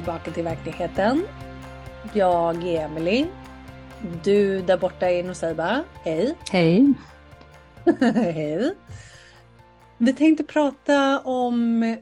[0.00, 1.26] Tillbaka till verkligheten.
[2.12, 3.26] Jag är Emelie.
[4.24, 5.84] Du där borta är Noseiba.
[6.04, 6.36] Hej!
[6.50, 6.94] Hej!
[8.00, 8.74] Hej!
[9.98, 11.96] Vi tänkte prata om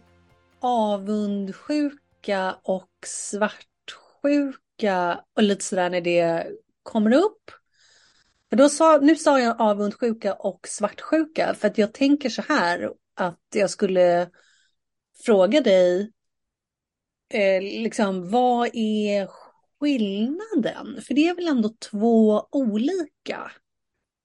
[0.60, 6.46] avundsjuka och svartsjuka och lite sådär när det
[6.82, 7.50] kommer upp.
[8.50, 12.92] För då sa, nu sa jag avundsjuka och svartsjuka för att jag tänker så här
[13.14, 14.28] att jag skulle
[15.24, 16.12] fråga dig,
[17.34, 19.28] eh, liksom, vad är
[19.80, 21.02] skillnaden?
[21.06, 23.50] För det är väl ändå två olika?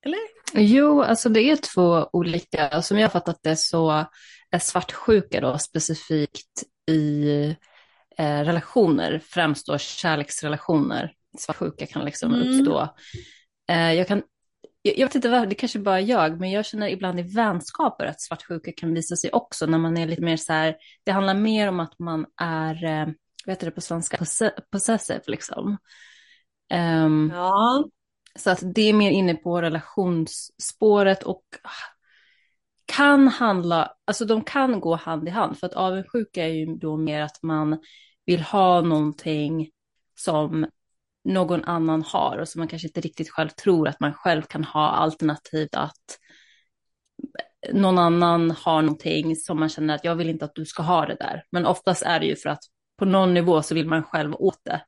[0.05, 0.19] Eller?
[0.53, 2.81] Jo, alltså det är två olika.
[2.81, 4.05] Som jag har fattat det så
[4.51, 7.29] är svartsjuka då specifikt i
[8.17, 11.13] eh, relationer, främst då kärleksrelationer.
[11.37, 12.47] Svartsjuka kan liksom Mm.
[12.59, 12.89] uppstå.
[13.69, 14.23] Eh, jag kan
[14.85, 17.23] jag jag vet inte vad, det kanske bara är jag, men jag känner ibland i
[17.23, 21.11] vänskaper att svartsjuka kan visa sig också när man är lite mer så här, det
[21.11, 23.07] handlar mer om att man är, eh,
[23.45, 25.77] vad heter det på svenska, Posse- possessive liksom.
[26.69, 27.85] Ehm, Ja.
[28.39, 31.43] så att det är mer inne på relationsspåret och
[32.85, 36.97] kan handla, alltså de kan gå hand i hand, för att avundsjuka är ju då
[36.97, 37.77] mer att man
[38.25, 39.69] vill ha någonting
[40.15, 40.65] som
[41.23, 44.63] någon annan har och som man kanske inte riktigt själv tror att man själv kan
[44.63, 46.19] ha alternativt att
[47.71, 51.05] någon annan har någonting som man känner att jag vill inte att du ska ha
[51.05, 51.43] det där.
[51.51, 52.63] Men oftast är det ju för att
[52.97, 54.81] på någon nivå så vill man själv åt det.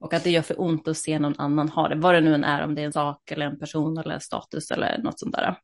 [0.00, 2.34] Och att det gör för ont att se någon annan ha det, vad det nu
[2.34, 5.20] än är, om det är en sak eller en person eller en status eller något
[5.20, 5.56] sånt där.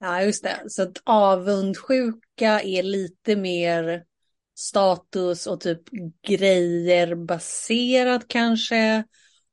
[0.00, 0.56] ja, just det.
[0.66, 4.04] Så att avundsjuka är lite mer
[4.54, 5.80] status och typ
[6.26, 9.04] grejer baserat kanske.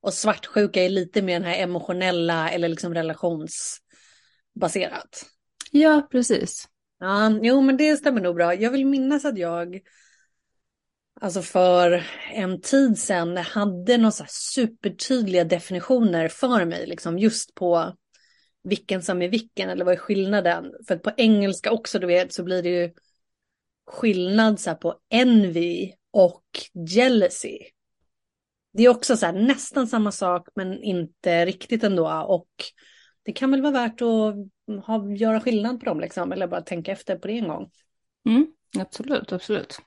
[0.01, 5.25] Och svartsjuka är lite mer den här emotionella eller liksom relationsbaserat.
[5.71, 6.67] Ja, precis.
[6.99, 8.55] Ja, jo men det stämmer nog bra.
[8.55, 9.79] Jag vill minnas att jag,
[11.21, 17.95] alltså för en tid sedan, hade några supertydliga definitioner för mig, liksom just på
[18.63, 20.71] vilken som är vilken, eller vad är skillnaden?
[20.87, 22.91] För att på engelska också, du vet, så blir det ju
[23.91, 26.43] skillnad så på envy och
[26.89, 27.59] jealousy.
[28.73, 32.25] Det är också så här nästan samma sak, men inte riktigt ändå.
[32.27, 32.49] Och
[33.23, 36.91] det kan väl vara värt att ha, göra skillnad på dem, liksom, eller bara tänka
[36.91, 37.71] efter på det en gång.
[38.25, 38.47] Mm,
[38.79, 39.77] absolut, absolut.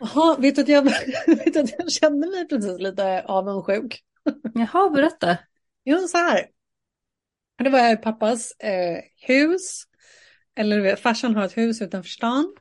[0.00, 0.84] Jaha, vet du att jag,
[1.26, 4.00] vet att jag kände mig precis lite avundsjuk?
[4.54, 5.38] Jaha, berätta.
[5.84, 6.46] Jo, så här.
[7.58, 9.84] Det var pappas eh, hus.
[10.60, 12.54] Eller du vet, farsan har ett hus utanför stan.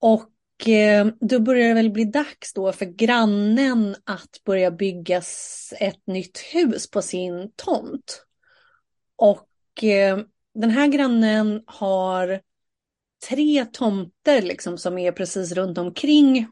[0.00, 5.22] Och eh, då börjar det väl bli dags då för grannen att börja bygga
[5.80, 8.24] ett nytt hus på sin tomt.
[9.16, 10.18] Och eh,
[10.54, 12.40] den här grannen har
[13.28, 16.48] tre tomter liksom som är precis runt omkring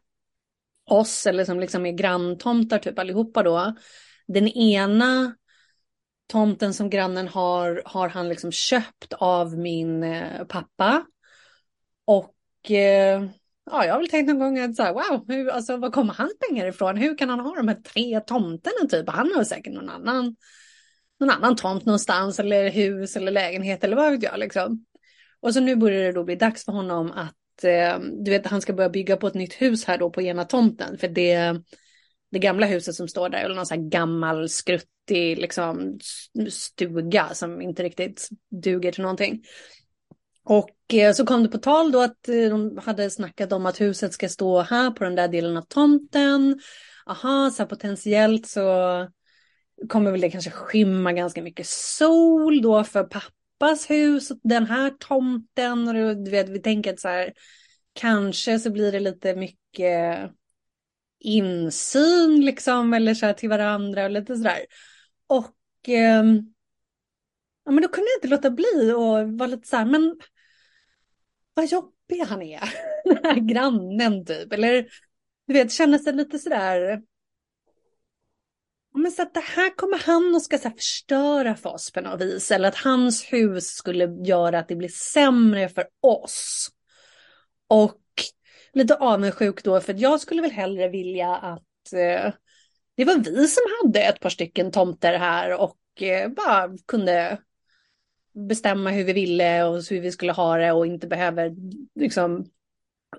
[0.91, 3.75] oss eller som liksom är granntomtar typ allihopa då.
[4.27, 5.37] Den ena
[6.27, 11.07] tomten som grannen har har han liksom köpt av min eh, pappa.
[12.05, 13.25] Och eh,
[13.71, 16.15] ja, jag har väl tänkt någon gång att så här, wow, hur, alltså, var kommer
[16.15, 16.97] hans pengar ifrån?
[16.97, 19.09] Hur kan han ha de här tre tomterna typ?
[19.09, 20.37] Han har säkert någon annan,
[21.21, 24.85] någon annan tomt någonstans eller hus eller lägenhet eller vad vet jag liksom.
[25.41, 28.61] Och så nu börjar det då bli dags för honom att, eh, du vet, han
[28.61, 30.99] ska börja bygga på ett nytt hus här då på ena tomten.
[30.99, 31.63] För det,
[32.31, 35.99] det gamla huset som står där, eller någon sån här gammal skruttig liksom
[36.51, 38.29] stuga som inte riktigt
[38.63, 39.43] duger till någonting.
[40.45, 43.81] Och eh, så kom det på tal då att eh, de hade snackat om att
[43.81, 46.61] huset ska stå här på den där delen av tomten.
[47.07, 48.63] Aha, så här potentiellt så
[49.89, 54.91] kommer väl det kanske skymma ganska mycket sol då för pappas hus och den här
[54.91, 55.89] tomten.
[55.89, 57.33] Och du vet, vi tänker att så här,
[57.93, 60.31] kanske så blir det lite mycket
[61.21, 64.67] insyn liksom eller så här till varandra och lite sådär.
[65.27, 66.25] Och eh,
[67.65, 70.17] ja, men då kunde jag inte låta bli och vara lite så här, men
[71.55, 72.75] vad jobbig han är,
[73.05, 74.53] den här grannen typ.
[74.53, 74.89] Eller
[75.47, 77.03] du vet, känner sig lite sådär,
[78.97, 81.91] ja, men men så att det här kommer han och ska så förstöra för oss
[81.91, 82.51] på något vis.
[82.51, 86.69] Eller att hans hus skulle göra att det blir sämre för oss.
[87.69, 87.95] Och
[88.77, 92.33] lite avundsjuk då, för jag skulle väl hellre vilja att eh,
[92.97, 97.39] det var vi som hade ett par stycken tomter här och eh, bara kunde
[98.49, 101.55] bestämma hur vi ville och hur vi skulle ha det och inte behöver
[101.95, 102.47] liksom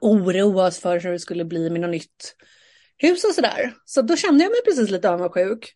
[0.01, 2.35] oroa oss för hur det skulle bli med något nytt
[2.97, 3.73] hus och sådär.
[3.85, 5.73] Så då kände jag mig precis lite avundsjuk.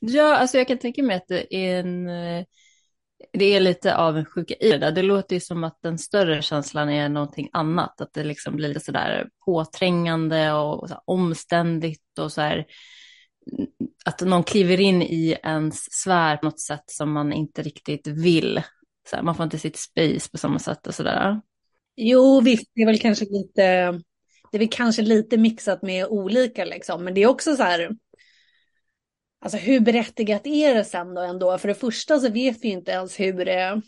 [0.00, 2.44] Ja, alltså jag kan tänka mig att det är en eh,
[3.32, 4.92] det är lite avundsjuka i det där.
[4.92, 8.68] Det låter ju som att den större känslan är någonting annat, att det liksom blir
[8.68, 12.66] lite sådär påträngande och så omständigt och så här,
[14.04, 18.62] att någon kliver in i ens sfär på något sätt som man inte riktigt vill.
[19.10, 21.40] Så här, man får inte sitt space på samma sätt och sådär.
[21.96, 23.62] Jo, visst, det är väl kanske lite,
[24.50, 27.90] det är väl kanske lite mixat med olika liksom, men det är också så här,
[29.40, 31.58] Alltså hur berättigat är det sen då ändå?
[31.58, 33.82] För det första så vet vi inte ens hur det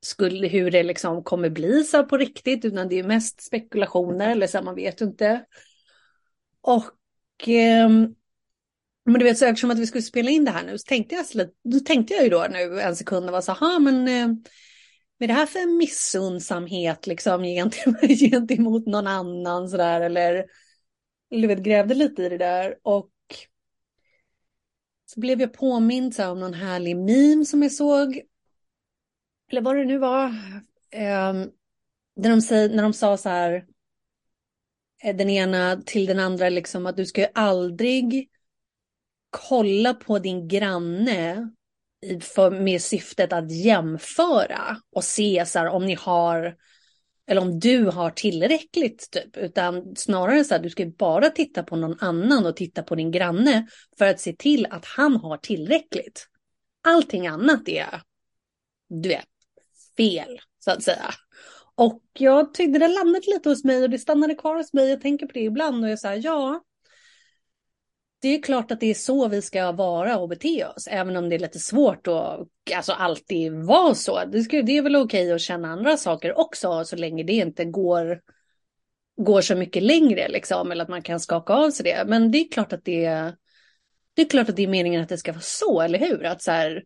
[0.00, 4.46] skulle, hur det liksom kommer bli så på riktigt, utan det är mest spekulationer eller
[4.46, 5.44] så, man vet inte.
[6.60, 7.88] Och eh,
[9.04, 11.14] men du vet, så eftersom att vi skulle spela in det här nu så tänkte
[11.14, 14.36] jag, då tänkte jag ju då nu en sekund och var så här, men eh,
[15.18, 17.44] är det här för missundsamhet liksom
[18.30, 20.44] gentemot någon annan sådär eller,
[21.30, 23.10] du vet, grävde lite i det där och
[25.14, 28.20] så blev jag påmind om någon härlig meme som jag såg.
[29.50, 30.26] Eller vad det nu var.
[30.90, 31.32] Eh,
[32.16, 33.66] där de säger, när de sa så här.
[35.02, 38.30] Eh, den ena till den andra liksom att du ska ju aldrig
[39.30, 41.50] kolla på din granne
[42.20, 46.56] för, med syftet att jämföra och se så här, om ni har
[47.26, 51.76] eller om du har tillräckligt typ, utan snarare så här, du ska bara titta på
[51.76, 53.66] någon annan och titta på din granne
[53.98, 56.28] för att se till att han har tillräckligt.
[56.86, 58.02] Allting annat är,
[58.88, 59.28] du vet,
[59.96, 61.14] fel så att säga.
[61.74, 64.90] Och jag tyckte det landade lite hos mig och det stannade kvar hos mig.
[64.90, 66.64] Jag tänker på det ibland och jag säger ja,
[68.24, 71.28] det är klart att det är så vi ska vara och bete oss, även om
[71.28, 74.24] det är lite svårt att alltså, alltid vara så.
[74.24, 77.64] Det, ska, det är väl okej att känna andra saker också, så länge det inte
[77.64, 78.20] går,
[79.16, 82.04] går så mycket längre, liksom, eller att man kan skaka av sig det.
[82.06, 83.34] Men det är klart att det,
[84.14, 86.24] det är klart att det är meningen att det ska vara så, eller hur?
[86.24, 86.84] Att så här,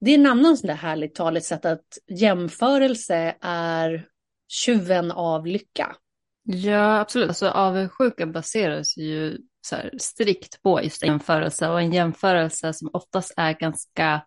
[0.00, 4.08] det är en annan sån där härligt taligt sätt att jämförelse är
[4.48, 5.96] tjuven av lycka.
[6.42, 7.28] Ja, absolut.
[7.28, 12.90] Alltså avundsjuka baseras ju så här, strikt på just en jämförelse och en jämförelse som
[12.92, 14.22] oftast är ganska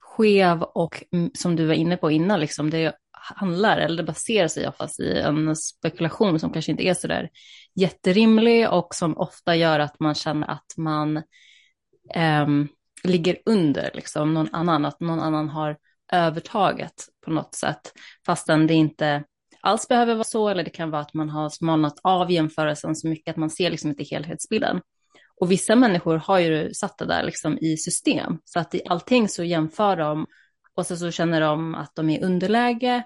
[0.00, 4.48] skev och mm, som du var inne på innan, liksom, det handlar, eller det baserar
[4.48, 7.30] sig oftast i en spekulation som kanske inte är så där
[7.74, 11.22] jätterimlig och som ofta gör att man känner att man
[12.14, 12.68] ähm,
[13.04, 15.76] ligger under liksom, någon annan, att någon annan har
[16.12, 17.92] övertaget på något sätt,
[18.26, 19.24] fastän det inte
[19.60, 23.08] alls behöver vara så, eller det kan vara att man har smalnat av jämförelsen så
[23.08, 24.80] mycket att man ser liksom inte helhetsbilden.
[25.40, 29.28] Och vissa människor har ju satt det där liksom i system, så att i allting
[29.28, 30.26] så jämför de
[30.74, 33.04] och så, så känner de att de är i underläge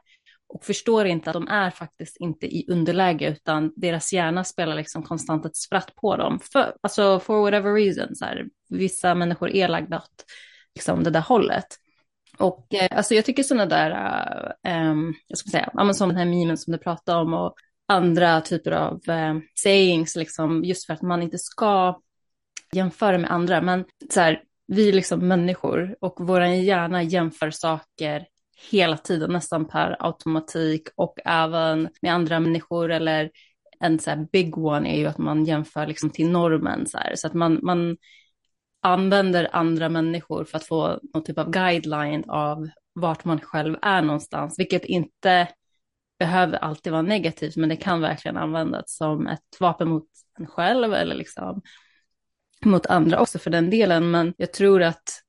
[0.49, 5.03] och förstår inte att de är faktiskt inte i underläge, utan deras hjärna spelar liksom
[5.03, 6.39] konstant ett spratt på dem.
[6.53, 10.25] För, alltså for whatever reason, så här, vissa människor är lagda åt
[10.75, 11.67] liksom, det där hållet.
[12.39, 13.91] Och eh, alltså jag tycker sådana där,
[14.67, 14.95] äh,
[15.29, 17.55] jag ska säga, ja, som den här memen som du pratade om och
[17.89, 22.01] andra typer av äh, sayings, liksom, just för att man inte ska
[22.73, 23.61] jämföra med andra.
[23.61, 28.27] Men så här, vi är liksom människor och vår hjärna jämför saker
[28.71, 33.31] hela tiden, nästan per automatik och även med andra människor eller
[33.81, 37.15] en så här big one är ju att man jämför liksom till normen så här,
[37.15, 37.97] så att man, man
[38.85, 44.03] använder andra människor för att få någon typ av guideline av vart man själv är
[44.03, 45.49] någonstans, vilket inte
[46.19, 50.95] behöver alltid vara negativt, men det kan verkligen användas som ett vapen mot en själv
[50.95, 51.63] eller liksom
[52.65, 54.11] mot andra också för den delen.
[54.11, 55.21] Men jag tror att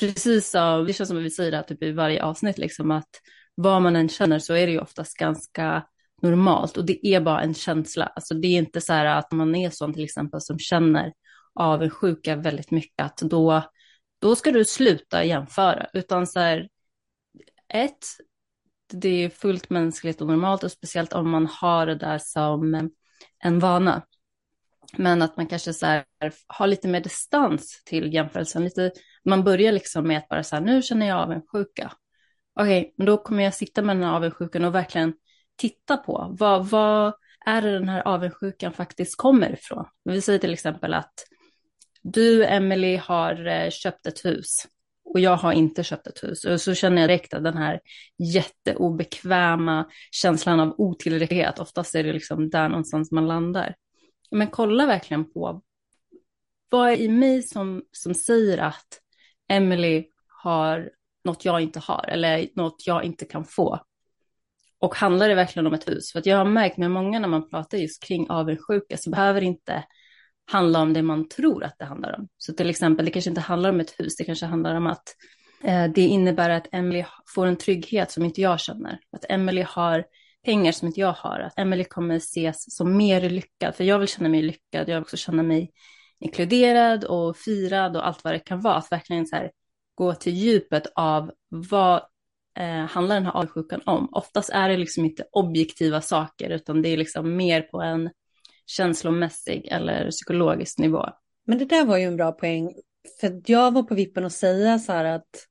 [0.00, 2.90] precis som, det känns som att vi säger det här typ i varje avsnitt, liksom
[2.90, 3.10] att
[3.54, 5.86] vad man än känner så är det ju oftast ganska
[6.22, 8.06] normalt och det är bara en känsla.
[8.06, 11.12] Alltså det är inte så här att man är sån till exempel som känner
[11.54, 13.62] avundsjuka väldigt mycket, att då,
[14.18, 16.68] då ska du sluta jämföra, utan så här,
[17.68, 18.06] ett,
[18.92, 22.90] det är fullt mänskligt och normalt och speciellt om man har det där som
[23.38, 24.02] en vana.
[24.96, 26.04] Men att man kanske så här,
[26.46, 28.64] har lite mer distans till jämförelsen.
[28.64, 28.92] Lite,
[29.24, 31.92] man börjar liksom med att bara så här, nu känner jag avundsjuka.
[32.60, 35.14] Okej, okay, men då kommer jag sitta med den här avundsjukan och verkligen
[35.56, 37.12] titta på vad, vad
[37.46, 39.84] är det den här avundsjukan faktiskt kommer ifrån.
[40.04, 41.14] Vi säger till exempel att
[42.02, 44.66] du Emily har eh, köpt ett hus
[45.04, 46.44] och jag har inte köpt ett hus.
[46.44, 47.80] Och så känner jag direkt att den här
[48.18, 53.74] jätteobekväma känslan av otillräcklighet, oftast är det liksom där någonstans man landar.
[54.30, 55.62] Men kolla verkligen på
[56.70, 59.00] vad är i mig som, som säger att
[59.48, 60.04] Emily
[60.42, 60.90] har
[61.24, 63.80] något jag inte har eller något jag inte kan få.
[64.78, 66.12] Och handlar det verkligen om ett hus?
[66.12, 69.40] För att jag har märkt med många när man pratar just kring avundsjuka så behöver
[69.40, 69.84] inte
[70.50, 72.28] handla om det man tror att det handlar om.
[72.38, 75.16] Så till exempel, det kanske inte handlar om ett hus, det kanske handlar om att
[75.64, 77.04] eh, det innebär att Emily
[77.34, 78.98] får en trygghet som inte jag känner.
[79.16, 80.04] Att Emily har
[80.44, 81.40] pengar som inte jag har.
[81.40, 83.74] Att Emily kommer ses som mer lyckad.
[83.74, 85.70] För jag vill känna mig lyckad, jag vill också känna mig
[86.20, 88.74] inkluderad och firad och allt vad det kan vara.
[88.74, 89.50] Att verkligen så här,
[89.94, 92.02] gå till djupet av vad
[92.58, 94.08] eh, handlar den här avundsjukan om.
[94.12, 98.10] Oftast är det liksom inte objektiva saker utan det är liksom mer på en
[98.66, 101.06] känslomässig eller psykologisk nivå.
[101.46, 102.74] Men det där var ju en bra poäng.
[103.20, 105.46] För jag var på vippen att säga så här att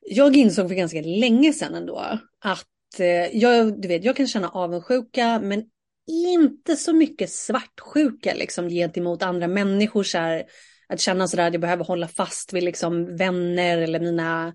[0.00, 1.98] jag insåg för ganska länge sedan ändå
[2.44, 5.64] att eh, jag, du vet, jag kan känna avundsjuka men
[6.06, 10.02] inte så mycket svartsjuka liksom gentemot andra människor.
[10.02, 10.44] Så här,
[10.88, 14.54] att känna sådär att jag behöver hålla fast vid liksom vänner eller mina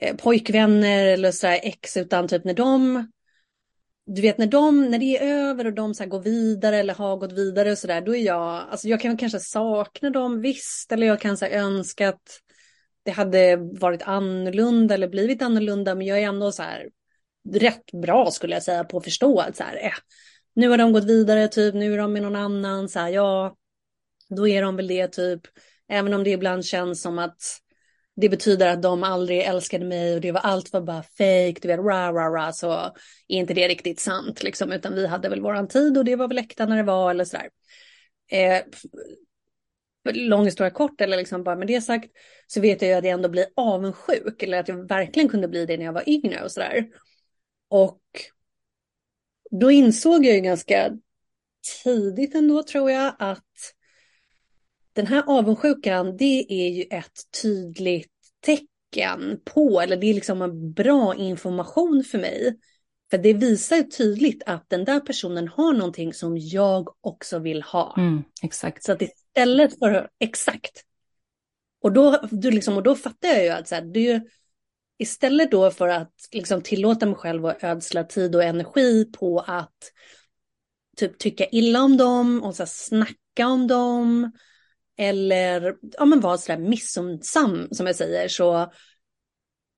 [0.00, 3.06] eh, pojkvänner eller sådär ex utan typ när de
[4.06, 7.16] du vet när de, när det är över och de så går vidare eller har
[7.16, 11.06] gått vidare och sådär, då är jag, alltså jag kan kanske sakna dem visst, eller
[11.06, 12.40] jag kan så önska att
[13.02, 16.88] det hade varit annorlunda eller blivit annorlunda, men jag är ändå så här
[17.52, 19.92] rätt bra skulle jag säga på att förstå att så här, eh,
[20.54, 23.56] nu har de gått vidare, typ, nu är de med någon annan, så här, ja,
[24.28, 25.40] då är de väl det typ,
[25.88, 27.42] även om det ibland känns som att
[28.16, 31.68] det betyder att de aldrig älskade mig och det var allt var bara fake, du
[31.68, 32.72] vet, ra, ra, ra, så
[33.28, 36.28] är inte det riktigt sant, liksom, utan vi hade väl våran tid och det var
[36.28, 37.48] väl äkta när det var eller sådär.
[38.30, 38.62] Eh,
[40.12, 42.10] lång historia kort, eller liksom bara med det sagt,
[42.46, 45.66] så vet jag ju att jag ändå blir avundsjuk, eller att jag verkligen kunde bli
[45.66, 46.86] det när jag var yngre och sådär.
[47.68, 48.02] Och
[49.50, 50.90] då insåg jag ju ganska
[51.84, 53.49] tidigt ändå, tror jag, att
[55.00, 60.72] den här avundsjukan, det är ju ett tydligt tecken på, eller det är liksom en
[60.72, 62.58] bra information för mig.
[63.10, 67.94] För det visar tydligt att den där personen har någonting som jag också vill ha.
[67.98, 68.84] Mm, exakt.
[68.84, 70.84] Så att istället för, exakt.
[71.82, 74.22] Och då, du liksom, och då fattar jag ju att så här, det
[74.98, 79.78] istället då för att liksom tillåta mig själv att ödsla tid och energi på att
[80.96, 84.32] typ tycka illa om dem och så här, snacka om dem
[85.00, 88.72] eller ja, men vara sådär missunnsam som jag säger så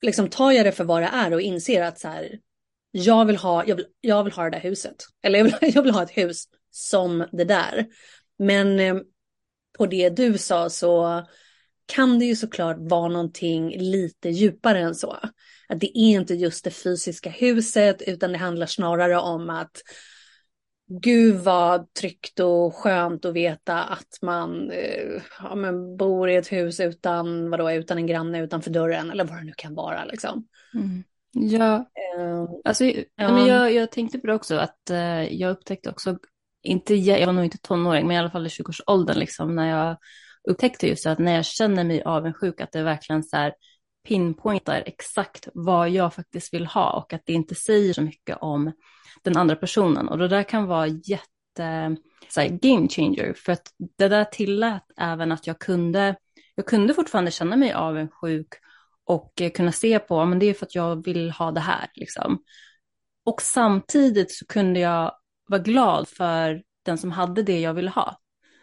[0.03, 2.39] liksom tar jag det för vad det är och inser att så här,
[2.91, 4.97] jag vill ha, jag vill, jag vill ha det där huset.
[5.23, 7.87] Eller jag vill, jag vill ha ett hus som det där.
[8.39, 8.97] Men eh,
[9.79, 11.23] på det du sa så
[11.87, 15.19] kan det ju såklart vara någonting lite djupare än så.
[15.69, 19.83] Att det är inte just det fysiska huset utan det handlar snarare om att
[21.01, 26.53] gud vad tryggt och skönt att veta att man eh, ja, men bor i ett
[26.53, 30.05] hus utan, vadå, utan en granne utanför dörren eller vad det nu kan vara.
[30.05, 30.47] Liksom.
[30.75, 31.05] Mm.
[31.35, 31.77] Ja,
[32.19, 33.03] uh, alltså, ja.
[33.17, 36.19] Men jag, jag tänkte på det också, att uh, jag upptäckte också,
[36.63, 39.97] inte, jag var nog inte tonåring, men i alla fall i 20-årsåldern, liksom, när jag
[40.49, 43.55] upptäckte just att när jag känner mig avundsjuk, att det verkligen så här
[44.09, 48.73] pinpointar exakt vad jag faktiskt vill ha och att det inte säger så mycket om
[49.23, 50.09] den andra personen.
[50.09, 51.97] Och det där kan vara jätte
[52.29, 56.17] så här, game changer, för att det där tillät även att jag kunde,
[56.55, 58.49] jag kunde fortfarande känna mig avundsjuk
[59.05, 61.91] och eh, kunna se på, men det är för att jag vill ha det här
[61.95, 62.43] liksom.
[63.25, 65.13] Och samtidigt så kunde jag
[65.49, 68.19] vara glad för den som hade det jag ville ha.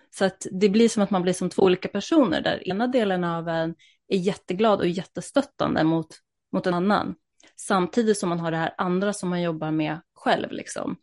[0.10, 3.24] Så att det blir som att man blir som två olika personer där ena delen
[3.24, 3.76] av en
[4.08, 6.08] är jätteglad och jättestöttande mot,
[6.52, 7.16] mot en annan.
[7.60, 10.96] Samtidigt som man har det här andra som man jobbar med själv liksom.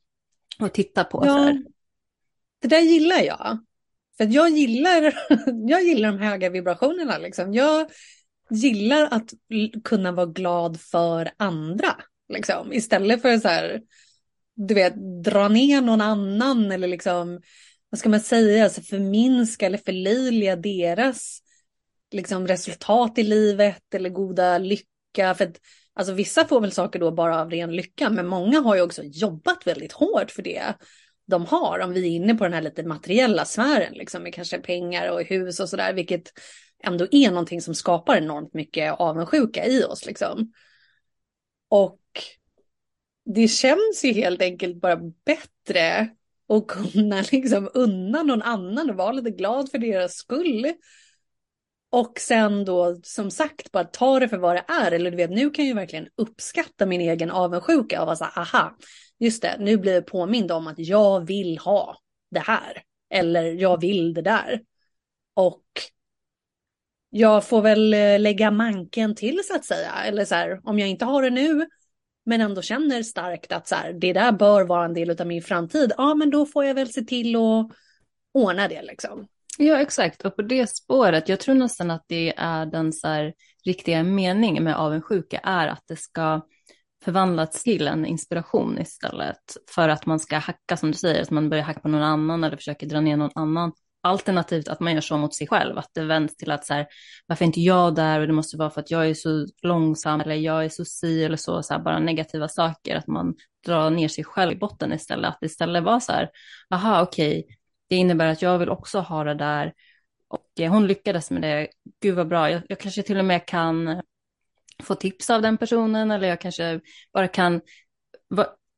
[0.61, 1.23] Och tittar på.
[1.27, 1.65] Ja, så här.
[2.63, 3.59] Det där gillar jag.
[4.17, 5.15] För jag gillar,
[5.69, 7.55] jag gillar de höga vibrationerna liksom.
[7.55, 7.91] Jag
[8.51, 9.33] gillar att
[9.85, 11.97] kunna vara glad för andra.
[12.29, 12.73] Liksom.
[12.73, 13.83] Istället för så här,
[14.55, 14.95] du vet,
[15.25, 17.41] dra ner någon annan eller liksom,
[17.91, 21.41] vad ska man säga, alltså förminska eller förlöjliga deras
[22.13, 25.35] liksom, resultat i livet eller goda lycka.
[25.35, 25.61] För att
[25.97, 29.03] Alltså vissa får väl saker då bara av ren lycka, men många har ju också
[29.03, 30.75] jobbat väldigt hårt för det
[31.27, 31.79] de har.
[31.79, 35.23] Om vi är inne på den här lite materiella sfären, liksom med kanske pengar och
[35.23, 36.33] hus och sådär, vilket
[36.83, 40.53] ändå är någonting som skapar enormt mycket avundsjuka i oss liksom.
[41.69, 42.01] Och
[43.25, 46.09] det känns ju helt enkelt bara bättre
[46.49, 50.73] att kunna liksom unna någon annan och vara lite glad för deras skull.
[51.97, 54.93] Och sen då som sagt bara ta det för vad det är.
[54.93, 58.25] Eller du vet, nu kan jag ju verkligen uppskatta min egen avundsjuka och vara så
[58.25, 58.77] här, aha,
[59.19, 61.99] just det, nu blir jag påmind om att jag vill ha
[62.31, 62.83] det här.
[63.11, 64.63] Eller jag vill det där.
[65.35, 65.65] Och
[67.11, 69.93] jag får väl eh, lägga manken till så att säga.
[70.05, 71.67] Eller så här, om jag inte har det nu,
[72.25, 75.43] men ändå känner starkt att så här, det där bör vara en del av min
[75.43, 75.93] framtid.
[75.97, 77.71] Ja, men då får jag väl se till att
[78.33, 79.27] ordna det liksom.
[79.59, 80.25] Ja, exakt.
[80.25, 83.35] Och på det spåret, jag tror nästan att det är den så här,
[83.65, 86.41] riktiga meningen med avundsjuka är att det ska
[87.05, 89.57] förvandlats till en inspiration istället.
[89.75, 92.45] För att man ska hacka, som du säger, att man börjar hacka på någon annan
[92.45, 93.73] eller försöker dra ner någon annan.
[94.03, 96.87] Alternativt att man gör så mot sig själv, att det vänds till att så här,
[97.27, 100.21] varför är inte jag där och det måste vara för att jag är så långsam
[100.21, 103.35] eller jag är så si eller så, så här, bara negativa saker, att man
[103.67, 106.31] drar ner sig själv i botten istället, att istället vara så här,
[106.71, 107.57] aha okej, okay,
[107.89, 109.73] det innebär att jag vill också ha det där
[110.29, 111.69] och eh, hon lyckades med det,
[112.03, 114.03] gud vad bra, jag, jag kanske till och med kan
[114.83, 116.81] få tips av den personen eller jag kanske
[117.13, 117.61] bara kan,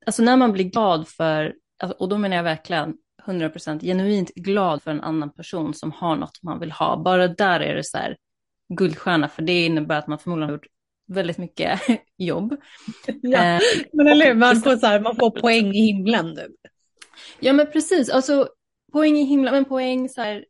[0.07, 2.95] alltså när man blir glad för, alltså, och då menar jag verkligen
[3.27, 6.97] 100% genuint glad för en annan person som har något man vill ha.
[6.97, 8.17] Bara där är det så här
[8.69, 10.67] guldstjärna, för det innebär att man förmodligen har gjort
[11.07, 11.81] väldigt mycket
[12.17, 12.57] jobb.
[13.23, 13.61] Ja, eh,
[13.93, 16.49] men eller man får, så här, man får poäng i himlen nu.
[17.41, 18.11] Ja, men precis.
[18.11, 18.49] Alltså,
[18.93, 20.45] poäng i himla, men poäng så här.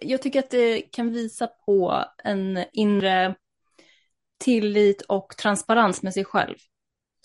[0.00, 3.34] Jag tycker att det kan visa på en inre
[4.44, 6.54] tillit och transparens med sig själv.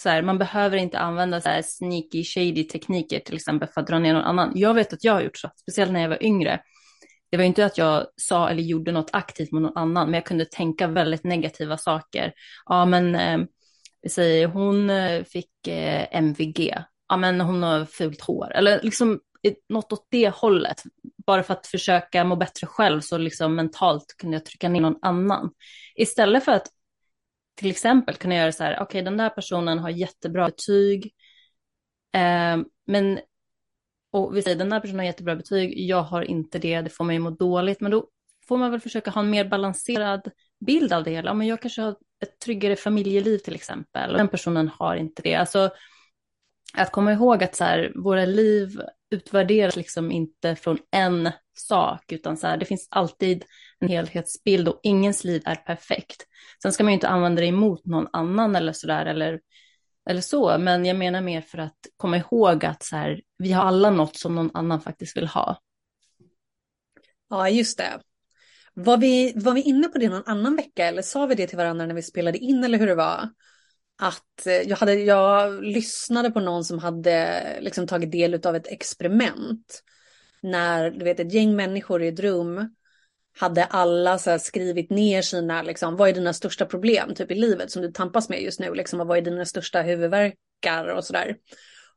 [0.01, 3.87] Så här, man behöver inte använda så här sneaky, shady tekniker till exempel för att
[3.87, 4.51] dra ner någon annan.
[4.55, 6.61] Jag vet att jag har gjort så, speciellt när jag var yngre.
[7.31, 10.25] Det var inte att jag sa eller gjorde något aktivt mot någon annan, men jag
[10.25, 12.33] kunde tänka väldigt negativa saker.
[12.65, 13.47] Ja, men eh,
[14.01, 16.75] vi säger hon eh, fick eh, MVG.
[17.09, 18.51] Ja, men hon har fult hår.
[18.55, 19.19] Eller liksom
[19.69, 20.83] något åt det hållet.
[21.25, 24.99] Bara för att försöka må bättre själv så liksom mentalt kunde jag trycka ner någon
[25.01, 25.51] annan.
[25.95, 26.67] Istället för att
[27.55, 31.13] till exempel kunna göra så här, okej okay, den där personen har jättebra betyg,
[32.13, 32.57] eh,
[32.88, 33.19] men
[34.12, 37.03] och vi säger den där personen har jättebra betyg, jag har inte det, det får
[37.03, 38.07] mig må dåligt, men då
[38.47, 40.31] får man väl försöka ha en mer balanserad
[40.65, 41.33] bild av det hela.
[41.33, 45.36] Men jag kanske har ett tryggare familjeliv till exempel, och den personen har inte det.
[45.36, 45.69] Alltså,
[46.73, 52.38] att komma ihåg att så här, våra liv utvärderas liksom inte från en sak, utan
[52.38, 53.46] så här, det finns alltid
[53.80, 56.26] en helhetsbild och ingens liv är perfekt.
[56.62, 59.39] Sen ska man ju inte använda det emot någon annan eller sådär, eller,
[60.10, 63.63] eller så, men jag menar mer för att komma ihåg att så här, vi har
[63.63, 65.60] alla något som någon annan faktiskt vill ha.
[67.30, 68.02] Ja, just det.
[68.74, 71.58] Var vi, var vi inne på det någon annan vecka eller sa vi det till
[71.58, 73.30] varandra när vi spelade in eller hur det var?
[73.99, 78.55] Att eh, jag, hade, jag lyssnade på någon som hade eh, liksom tagit del av
[78.55, 79.83] ett experiment.
[80.41, 82.69] När du vet, ett gäng människor i ett rum
[83.39, 87.71] hade alla så skrivit ner sina, liksom, vad är dina största problem typ i livet
[87.71, 91.38] som du tampas med just nu, liksom, och vad är dina största huvudvärkar och sådär.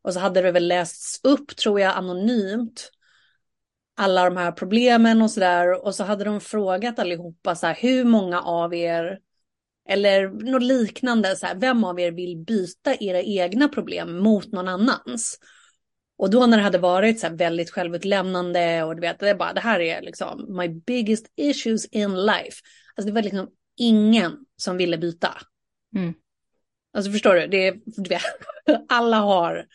[0.03, 2.91] Och så hade det väl lästs upp, tror jag, anonymt,
[3.97, 5.85] alla de här problemen och sådär.
[5.85, 9.19] Och så hade de frågat allihopa så här, hur många av er,
[9.91, 14.69] eller något liknande, så här, vem av er vill byta era egna problem mot någon
[14.69, 15.39] annans?
[16.19, 19.35] Och då när det hade varit så här väldigt självutlämnande och du vet, det, är
[19.35, 22.63] bara, det här är liksom my biggest issues in life.
[22.95, 25.39] Alltså det var liksom ingen som ville byta.
[25.97, 26.15] Mm.
[26.97, 28.23] Alltså förstår du, det är, du vet,
[28.89, 29.67] alla har,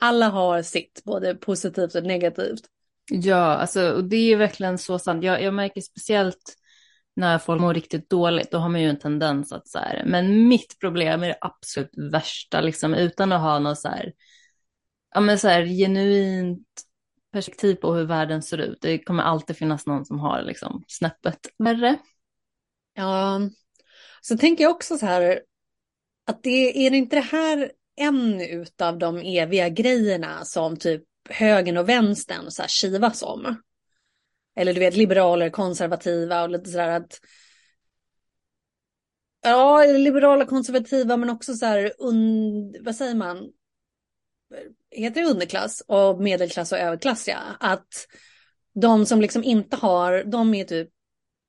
[0.00, 2.62] alla har sitt, både positivt och negativt.
[3.10, 5.24] Ja, alltså och det är verkligen så sant.
[5.24, 6.56] Jag, jag märker speciellt
[7.18, 10.48] när folk mår riktigt dåligt, då har man ju en tendens att så här, men
[10.48, 14.12] mitt problem är det absolut värsta, liksom utan att ha något så här
[15.14, 16.68] ja, men så här, genuint
[17.32, 18.78] perspektiv på hur världen ser ut.
[18.80, 21.98] Det kommer alltid finnas någon som har liksom snäppet värre.
[22.94, 23.40] Ja,
[24.20, 25.40] så tänker jag också så här
[26.26, 31.88] att det är inte det här en utav de eviga grejerna som typ högern och
[31.88, 33.62] vänstern så här kivas om.
[34.58, 37.20] Eller du vet liberaler, konservativa och lite sådär att
[39.42, 43.48] Ja, liberala, konservativa men också så här, un, vad säger man,
[44.90, 47.38] heter det underklass och medelklass och överklass ja.
[47.60, 48.06] Att
[48.74, 50.88] de som liksom inte har, de är typ,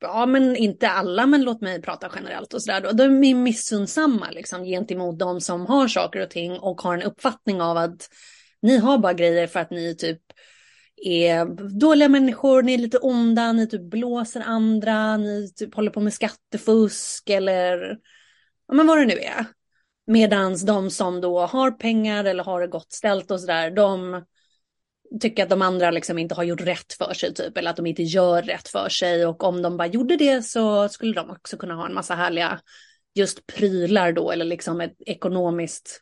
[0.01, 2.93] ja men inte alla men låt mig prata generellt och sådär.
[2.93, 7.61] De är missunnsamma liksom gentemot de som har saker och ting och har en uppfattning
[7.61, 8.09] av att
[8.61, 10.21] ni har bara grejer för att ni typ
[11.01, 11.45] är
[11.79, 16.13] dåliga människor, ni är lite onda, ni typ blåser andra, ni typ håller på med
[16.13, 17.97] skattefusk eller
[18.67, 19.45] ja, men vad det nu är.
[20.07, 24.21] Medans de som då har pengar eller har det gott ställt och sådär, de
[25.21, 27.85] tycker att de andra liksom inte har gjort rätt för sig typ, eller att de
[27.85, 29.25] inte gör rätt för sig.
[29.25, 32.59] Och om de bara gjorde det så skulle de också kunna ha en massa härliga
[33.15, 36.01] just prylar då, eller liksom ett ekonomiskt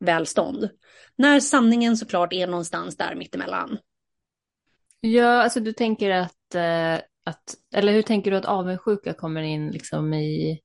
[0.00, 0.68] välstånd.
[1.16, 3.78] När sanningen såklart är någonstans där mittemellan.
[5.00, 9.70] Ja, alltså du tänker att, eh, att, eller hur tänker du att avundsjuka kommer in
[9.70, 10.60] liksom i,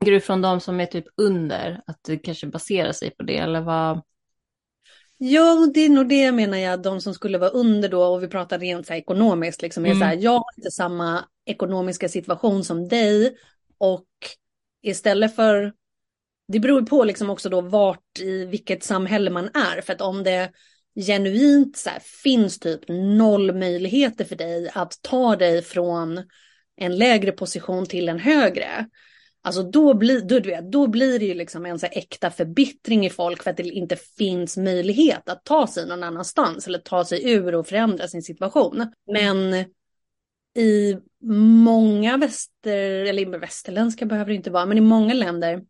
[0.00, 3.36] tänker du från de som är typ under, att det kanske baserar sig på det,
[3.36, 4.02] eller vad?
[5.18, 8.28] Ja, det är nog det menar jag, de som skulle vara under då, och vi
[8.28, 10.00] pratar rent så här ekonomiskt, liksom, är mm.
[10.00, 13.36] så här, jag har inte samma ekonomiska situation som dig,
[13.78, 14.08] och
[14.82, 15.72] istället för,
[16.48, 20.22] det beror på liksom också då vart i vilket samhälle man är, för att om
[20.22, 20.50] det
[20.96, 26.22] genuint så här, finns typ noll möjligheter för dig att ta dig från
[26.76, 28.86] en lägre position till en högre,
[29.46, 33.06] Alltså då blir, då, du vet, då blir det ju liksom en så äkta förbittring
[33.06, 37.04] i folk för att det inte finns möjlighet att ta sig någon annanstans eller ta
[37.04, 38.92] sig ur och förändra sin situation.
[39.12, 39.54] Men
[40.56, 40.96] i
[41.64, 45.62] många väster, eller västerländska behöver det inte vara, men i många länder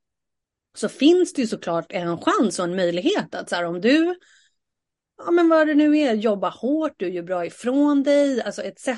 [0.77, 4.15] så finns det ju såklart en chans och en möjlighet att så här, om du,
[5.19, 8.89] ja men vad det nu är, jobbar hårt, du gör bra ifrån dig, alltså etc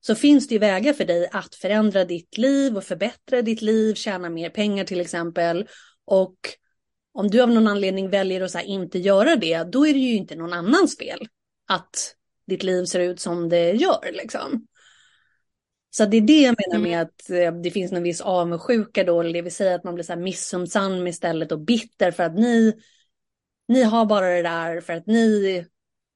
[0.00, 3.94] så finns det ju vägar för dig att förändra ditt liv och förbättra ditt liv,
[3.94, 5.68] tjäna mer pengar till exempel.
[6.04, 6.36] Och
[7.12, 10.36] om du av någon anledning väljer att inte göra det, då är det ju inte
[10.36, 11.28] någon annans fel
[11.68, 12.14] att
[12.46, 14.12] ditt liv ser ut som det gör.
[14.12, 14.66] Liksom.
[15.90, 17.06] Så det är det jag menar med mm.
[17.06, 20.12] att eh, det finns någon viss avundsjuka då, det vill säga att man blir så
[20.12, 22.74] här missunnsam istället och bitter för att ni,
[23.68, 25.64] ni har bara det där för att ni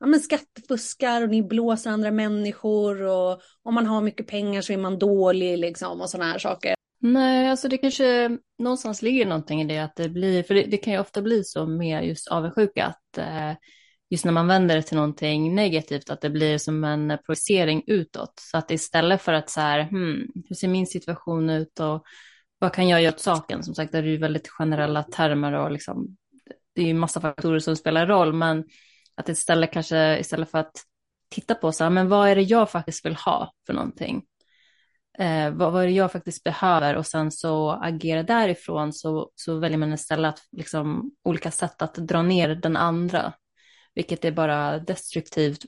[0.01, 4.73] ja, men skattefuskar och ni blåser andra människor och om man har mycket pengar så
[4.73, 6.75] är man dålig liksom och sådana här saker.
[7.01, 10.77] Nej, alltså det kanske någonstans ligger någonting i det att det blir, för det, det
[10.77, 13.53] kan ju ofta bli så med just avundsjuka att eh,
[14.11, 18.33] just när man vänder det till någonting negativt att det blir som en projicering utåt.
[18.37, 22.05] Så att istället för att så här, hmm, hur ser min situation ut och
[22.59, 23.63] vad kan jag göra åt saken?
[23.63, 26.17] Som sagt, det är ju väldigt generella termer och liksom,
[26.75, 28.65] det är ju massa faktorer som spelar roll, men
[29.15, 30.73] att istället kanske, istället för att
[31.29, 34.23] titta på så här, men vad är det jag faktiskt vill ha för någonting?
[35.19, 39.59] Eh, vad, vad är det jag faktiskt behöver och sen så agera därifrån så, så
[39.59, 43.33] väljer man istället att, liksom, olika sätt att dra ner den andra,
[43.95, 45.65] vilket är bara destruktivt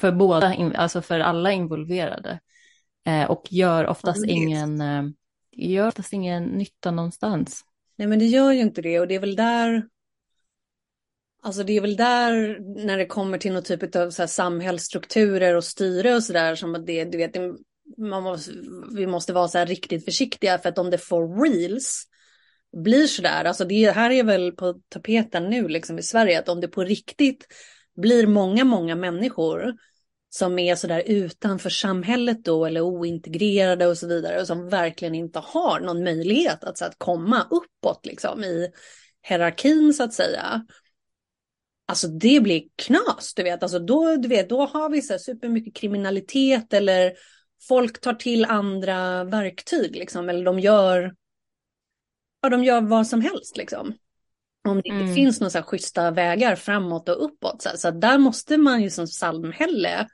[0.00, 2.40] för båda, alltså för alla involverade
[3.06, 5.04] eh, och gör oftast ingen, eh,
[5.52, 7.64] gör oftast ingen nytta någonstans.
[7.96, 9.88] Nej men det gör ju inte det och det är väl där
[11.44, 15.54] Alltså det är väl där när det kommer till någon typ av så här samhällsstrukturer
[15.54, 17.36] och styre och sådär som att det, du vet,
[17.98, 18.52] man måste,
[18.96, 22.04] vi måste vara så här riktigt försiktiga för att om det får reels,
[22.84, 23.44] blir sådär.
[23.44, 26.84] alltså det här är väl på tapeten nu liksom i Sverige, att om det på
[26.84, 27.46] riktigt
[27.96, 29.74] blir många, många människor
[30.30, 35.38] som är sådär utanför samhället då eller ointegrerade och så vidare och som verkligen inte
[35.38, 38.70] har någon möjlighet att, så att komma uppåt liksom i
[39.28, 40.66] hierarkin så att säga
[41.86, 43.62] Alltså det blir knas, du vet.
[43.62, 47.12] Alltså då, du vet, då har vi så supermycket kriminalitet eller
[47.68, 50.28] folk tar till andra verktyg liksom.
[50.28, 51.14] Eller de gör,
[52.42, 53.94] ja, de gör vad som helst liksom.
[54.68, 55.14] Om det inte mm.
[55.14, 57.62] finns några så här schyssta vägar framåt och uppåt.
[57.62, 60.08] Så, så där måste man ju som samhälle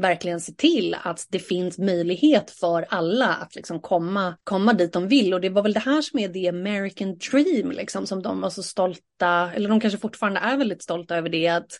[0.00, 5.08] verkligen se till att det finns möjlighet för alla att liksom komma, komma dit de
[5.08, 5.34] vill.
[5.34, 8.50] Och det var väl det här som är the American dream, liksom, som de var
[8.50, 11.72] så stolta, eller de kanske fortfarande är väldigt stolta över det, att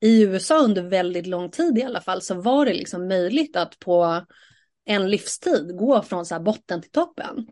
[0.00, 3.78] i USA under väldigt lång tid i alla fall så var det liksom möjligt att
[3.78, 4.24] på
[4.84, 7.46] en livstid gå från så här botten till toppen.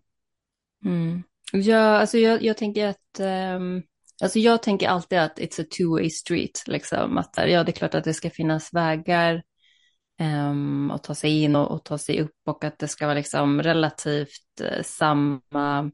[0.85, 1.23] Mm.
[1.53, 3.21] Ja, alltså jag, jag tänker att
[3.57, 3.83] um...
[4.23, 7.19] Alltså jag tänker alltid att it's a two-way street, liksom.
[7.19, 9.43] Att ja, det är klart att det ska finnas vägar
[10.19, 13.07] Ehm, um, och ta sig in och, och, ta sig upp och att det ska
[13.07, 15.91] vara liksom relativt uh, samma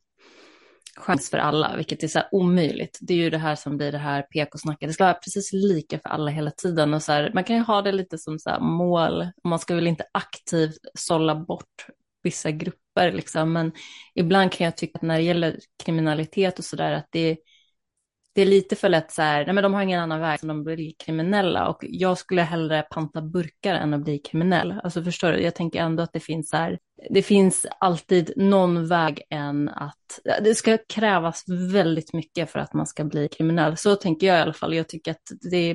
[0.96, 2.98] chans för alla, vilket är så här omöjligt.
[3.00, 4.88] Det är ju det här som blir det här PK-snacket.
[4.88, 6.94] Det ska vara precis lika för alla hela tiden.
[6.94, 9.28] Och så här, man kan ju ha det lite som så mål.
[9.44, 11.86] Man ska väl inte aktivt sålla bort
[12.22, 13.52] vissa grupper, liksom.
[13.52, 13.72] men
[14.14, 17.36] ibland kan jag tycka att när det gäller kriminalitet och så där, att det
[18.32, 20.46] det är lite för lätt så här, nej men de har ingen annan väg, så
[20.46, 24.80] de blir kriminella och jag skulle hellre panta burkar än att bli kriminell.
[24.84, 26.78] Alltså förstår du, jag tänker ändå att det finns så här,
[27.10, 32.86] det finns alltid någon väg än att, det ska krävas väldigt mycket för att man
[32.86, 33.76] ska bli kriminell.
[33.76, 35.74] Så tänker jag i alla fall, jag tycker att det är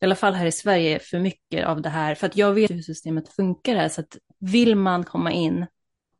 [0.00, 2.70] i alla fall här i Sverige för mycket av det här, för att jag vet
[2.70, 5.66] hur systemet funkar här, så att vill man komma in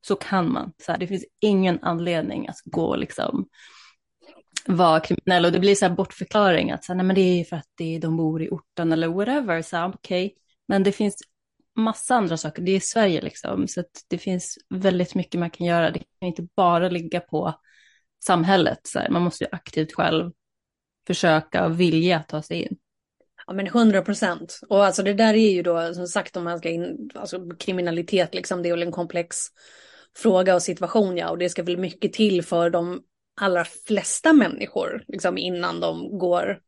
[0.07, 0.73] så kan man.
[0.83, 3.49] Så här, det finns ingen anledning att gå liksom
[4.69, 7.45] vara kriminell och det blir så här bortförklaring att så här, nej, men det är
[7.45, 9.63] för att det, de bor i orten eller whatever.
[9.63, 10.37] Så okej, okay.
[10.69, 11.23] men det finns
[11.77, 12.63] massa andra saker.
[12.63, 15.91] Det är Sverige liksom, så det finns väldigt mycket man kan göra.
[15.91, 17.55] Det kan inte bara ligga på
[18.25, 18.81] samhället.
[18.83, 19.09] Så här.
[19.09, 20.33] Man måste ju aktivt själv
[21.07, 22.77] försöka och vilja ta sig in.
[23.47, 24.61] Ja men 100 procent.
[24.69, 28.35] Och alltså det där är ju då som sagt om man ska in, alltså kriminalitet
[28.35, 29.37] liksom, det är väl en komplex
[30.17, 31.31] fråga och situation ja.
[31.31, 33.03] Och det ska väl mycket till för de
[33.41, 36.61] allra flesta människor liksom innan de går,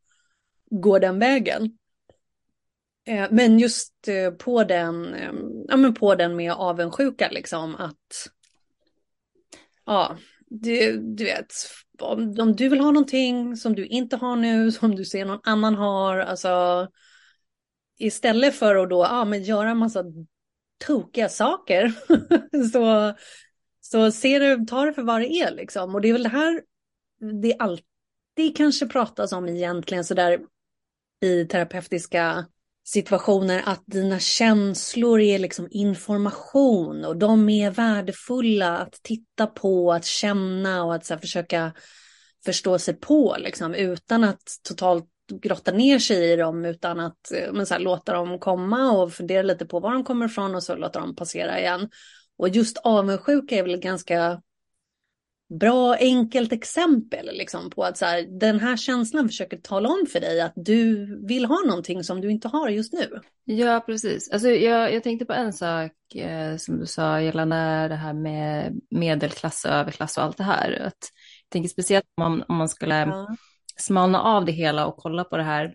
[0.70, 1.78] går den vägen.
[3.06, 5.32] Eh, men just eh, på den, eh,
[5.68, 8.30] ja men på den med avundsjuka liksom att,
[9.86, 11.52] ja, du, du vet,
[12.00, 15.40] om, om du vill ha någonting som du inte har nu, som du ser någon
[15.42, 16.88] annan har, alltså
[17.98, 20.04] istället för att då, ja men göra en massa
[20.86, 21.92] tokiga saker,
[22.72, 23.14] så,
[23.92, 25.94] så ser du, ta det för vad det är liksom.
[25.94, 26.62] Och det är väl det här
[27.42, 30.40] det alltid kanske pratas om egentligen sådär
[31.22, 32.46] i terapeutiska
[32.84, 40.04] situationer att dina känslor är liksom information och de är värdefulla att titta på, att
[40.04, 41.72] känna och att så här, försöka
[42.44, 45.06] förstå sig på liksom utan att totalt
[45.42, 49.12] grotta ner sig i dem utan att eh, men så här, låta dem komma och
[49.12, 51.90] fundera lite på var de kommer ifrån och så låta dem passera igen.
[52.40, 54.42] Och just avundsjuka är väl ganska
[55.58, 60.20] bra enkelt exempel liksom, på att så här, den här känslan försöker tala om för
[60.20, 63.20] dig att du vill ha någonting som du inte har just nu.
[63.44, 64.30] Ja, precis.
[64.30, 68.80] Alltså, jag, jag tänkte på en sak eh, som du sa gällande det här med
[68.90, 70.72] medelklass och överklass och allt det här.
[70.72, 71.10] Att,
[71.44, 73.36] jag tänker speciellt om man, om man skulle ja.
[73.76, 75.74] smalna av det hela och kolla på det här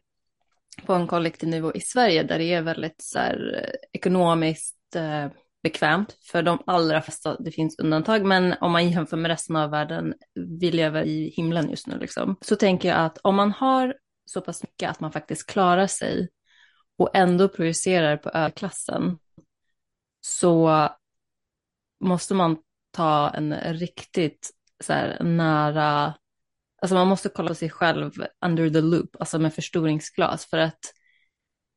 [0.86, 5.28] på en kollektiv nivå i Sverige där det är väldigt så här, ekonomiskt eh,
[5.65, 9.71] bekvämt för de allra flesta, det finns undantag, men om man jämför med resten av
[9.71, 10.13] världen,
[10.60, 14.41] vi lever i himlen just nu liksom, så tänker jag att om man har så
[14.41, 16.30] pass mycket att man faktiskt klarar sig
[16.97, 19.17] och ändå projicerar på överklassen
[20.21, 20.89] så
[22.04, 22.58] måste man
[22.91, 24.51] ta en riktigt
[24.84, 26.13] så här, nära,
[26.82, 28.12] alltså man måste kolla sig själv
[28.45, 30.80] under the loop, alltså med förstoringsglas för att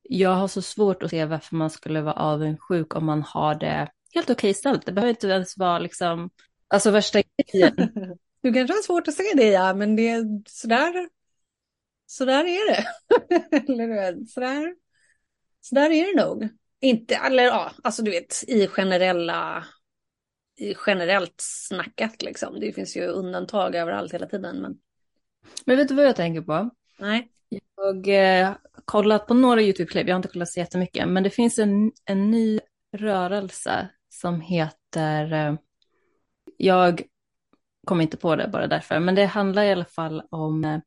[0.09, 3.89] jag har så svårt att se varför man skulle vara avundsjuk om man har det
[4.15, 4.87] helt okej ställt.
[4.87, 6.31] Det behöver inte ens vara liksom,
[6.69, 7.75] alltså värsta grejen.
[8.41, 11.09] Du kanske har svårt att se det ja, men det är sådär,
[12.07, 12.85] sådär är det.
[13.73, 14.75] eller sådär,
[15.61, 16.49] sådär är det nog.
[16.81, 19.65] Inte, eller ja, alltså du vet i generella,
[20.59, 22.61] i generellt snackat liksom.
[22.61, 24.61] Det finns ju undantag överallt hela tiden.
[24.61, 24.79] Men,
[25.65, 26.71] men vet du vad jag tänker på?
[26.99, 27.29] Nej.
[27.77, 28.55] Jag eh,
[28.89, 32.31] kollat på några YouTube-klipp, jag har inte kollat så jättemycket, men det finns en, en
[32.31, 32.61] ny
[32.97, 35.55] rörelse som heter, eh,
[36.57, 37.03] jag
[37.87, 40.79] kommer inte på det bara därför, men det handlar i alla fall om eh,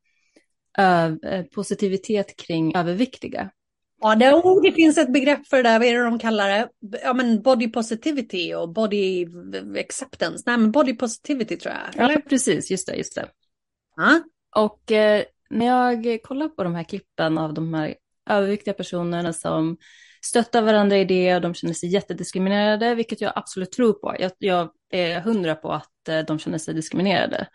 [0.77, 3.51] ö, eh, positivitet kring överviktiga.
[4.01, 6.49] Ja, det, oh, det finns ett begrepp för det där, vad är det de kallar
[6.49, 6.69] det?
[7.03, 9.27] Ja, men body positivity och body
[9.79, 10.43] acceptance.
[10.45, 12.03] Nej, men body positivity tror jag.
[12.03, 12.13] Eller?
[12.13, 13.27] Ja, precis, just det, just det.
[13.95, 14.21] Ja.
[14.55, 17.95] Och eh, när jag kollar på de här klippen av de här
[18.29, 19.77] överviktiga personerna som
[20.25, 24.15] stöttar varandra i det och de känner sig jättediskriminerade, vilket jag absolut tror på.
[24.19, 27.47] Jag, jag är hundra på att eh, de känner sig diskriminerade.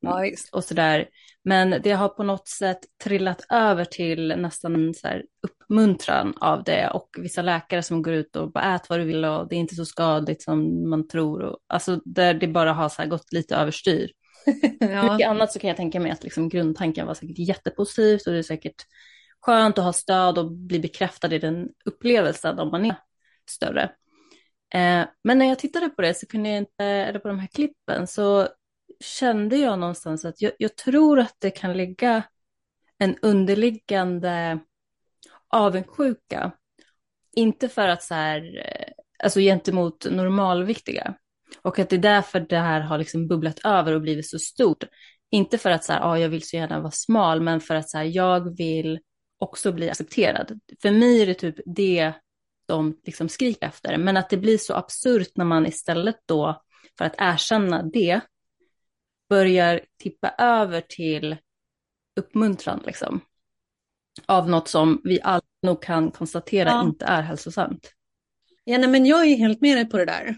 [0.00, 1.08] Ja, och sådär.
[1.44, 6.90] Men det har på något sätt trillat över till nästan så här uppmuntran av det
[6.90, 9.60] och vissa läkare som går ut och bara ät vad du vill och det är
[9.60, 11.42] inte så skadligt som man tror.
[11.42, 14.10] Och, alltså där det bara har så gått lite överstyr.
[14.80, 15.12] ja.
[15.12, 18.38] Mycket annat så kan jag tänka mig att liksom grundtanken var säkert jättepositivt och det
[18.38, 18.86] är säkert
[19.40, 22.96] skönt att ha stöd och bli bekräftad i den upplevelsen om man är
[23.50, 23.82] större.
[24.74, 27.48] Eh, men när jag tittade på det så kunde jag inte, eller på de här
[27.48, 28.48] klippen, så
[29.00, 32.22] kände jag någonstans att jag, jag tror att det kan ligga
[32.98, 34.58] en underliggande
[35.48, 36.52] avundsjuka.
[37.32, 38.92] Inte för att så här, eh,
[39.24, 41.14] alltså gentemot normalviktiga,
[41.62, 44.84] och att det är därför det här har liksom bubblat över och blivit så stort.
[45.30, 47.90] Inte för att så här, ah, jag vill så gärna vara smal, men för att
[47.90, 49.00] så här, jag vill
[49.38, 50.60] också bli accepterad.
[50.82, 52.12] För mig är det typ det
[52.66, 53.98] de liksom skriker efter.
[53.98, 56.62] Men att det blir så absurt när man istället då,
[56.98, 58.20] för att erkänna det,
[59.28, 61.36] börjar tippa över till
[62.20, 63.20] uppmuntran liksom.
[64.26, 66.82] Av något som vi alla nog kan konstatera ja.
[66.82, 67.92] inte är hälsosamt.
[68.64, 70.36] Ja, nej, men jag är helt med dig på det där.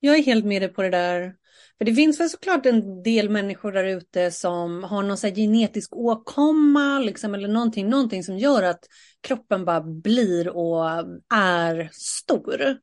[0.00, 1.34] Jag är helt med dig på det där.
[1.78, 5.96] För det finns väl såklart en del människor där ute som har någon så genetisk
[5.96, 8.84] åkomma liksom, eller någonting, någonting som gör att
[9.20, 10.88] kroppen bara blir och
[11.34, 12.78] är stor.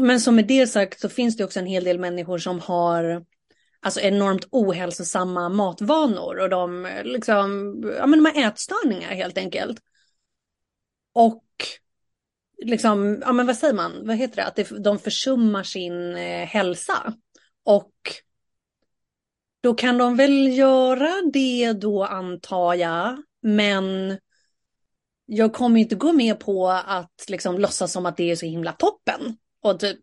[0.00, 3.24] Men som med det sagt så finns det också en hel del människor som har
[3.80, 9.78] alltså enormt ohälsosamma matvanor och de, liksom, ja, men de har ätstörningar helt enkelt.
[11.12, 11.45] Och
[12.66, 16.46] liksom, ja men vad säger man, vad heter det, att det, de försummar sin eh,
[16.46, 17.14] hälsa.
[17.64, 17.92] Och
[19.62, 24.18] då kan de väl göra det då antar jag, men
[25.26, 28.72] jag kommer inte gå med på att liksom låtsas som att det är så himla
[28.72, 29.36] toppen.
[29.62, 30.00] Och typ,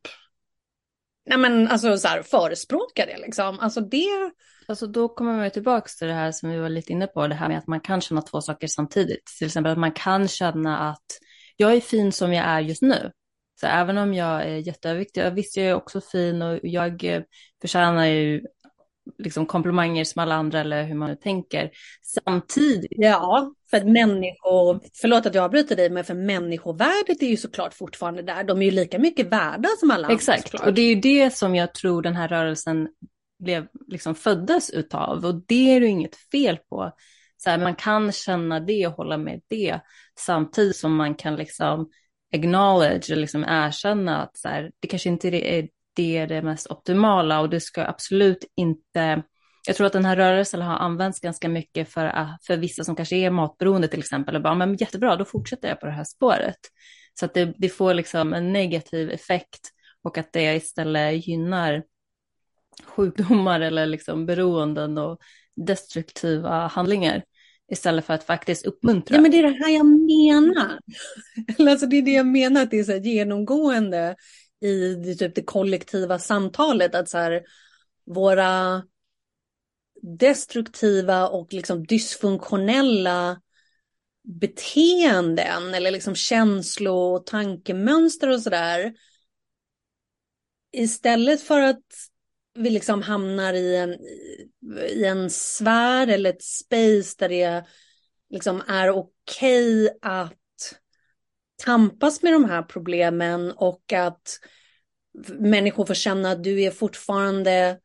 [1.26, 3.60] nej men alltså så här, förespråka det liksom.
[3.60, 4.32] Alltså det...
[4.68, 7.36] Alltså då kommer man tillbaka till det här som vi var lite inne på, det
[7.36, 9.26] här med att man kan känna två saker samtidigt.
[9.38, 11.06] Till exempel att man kan känna att
[11.56, 13.12] jag är fin som jag är just nu.
[13.60, 17.22] Så även om jag är jätteöverviktig, visst jag är också fin och jag eh,
[17.62, 18.42] förtjänar ju
[19.18, 21.72] liksom komplimanger som alla andra eller hur man nu tänker.
[22.02, 22.92] Samtidigt.
[22.92, 27.74] Ja, för att människor, förlåt att jag avbryter dig, men för människovärdet är ju såklart
[27.74, 28.44] fortfarande där.
[28.44, 30.16] De är ju lika mycket värda som alla andra.
[30.16, 32.88] Exakt, och det är ju det som jag tror den här rörelsen
[33.40, 36.92] blev, liksom föddes utav och det är ju inget fel på.
[37.38, 39.80] Så här, man kan känna det och hålla med det
[40.20, 41.90] samtidigt som man kan liksom
[42.36, 47.40] acknowledge, liksom erkänna att så här, det kanske inte är det är det mest optimala
[47.40, 49.24] och det ska absolut inte
[49.68, 52.96] jag tror att den här rörelsen har använts ganska mycket för, ah, för vissa som
[52.96, 56.04] kanske är matberoende till exempel och bara, men jättebra, då fortsätter jag på det här
[56.04, 56.58] spåret.
[57.20, 59.70] Så att det, det får liksom en negativ effekt
[60.02, 61.84] och att det istället gynnar
[62.86, 65.20] sjukdomar eller liksom beroenden och
[65.56, 67.24] destruktiva handlingar
[67.74, 69.16] istället för att faktiskt uppmuntra.
[69.16, 70.80] Ja, men det är det här jag menar.
[71.72, 74.16] alltså det är det jag menar, att det är så genomgående
[74.62, 76.96] i det, typ det kollektiva samtalet.
[76.96, 77.44] Att så här,
[78.06, 78.84] våra
[80.02, 83.42] destruktiva och liksom dysfunktionella
[84.24, 88.94] beteenden eller liksom känslo och tankemönster och sådär.
[90.72, 91.84] Istället för att
[92.56, 93.98] vi liksom hamnar i en,
[94.90, 97.66] i en sfär eller ett space där det
[98.30, 100.34] liksom är okej okay att
[101.64, 104.40] tampas med de här problemen och att
[105.28, 107.80] människor får känna att du är fortfarande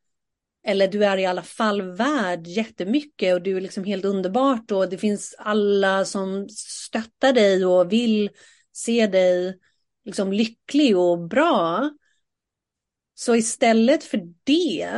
[0.67, 4.89] eller du är i alla fall värd jättemycket och du är liksom helt underbart och
[4.89, 8.31] det finns alla som stöttar dig och vill
[8.73, 9.59] se dig
[10.05, 11.91] liksom lycklig och bra.
[13.21, 14.91] Så istället för det